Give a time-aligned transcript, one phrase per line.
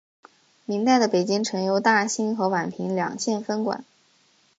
[0.65, 3.85] 明代的北京城由大兴和宛平两县分管。